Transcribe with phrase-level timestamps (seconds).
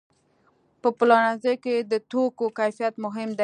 [0.81, 3.39] په پلورنځي کې د توکو کیفیت مهم دی.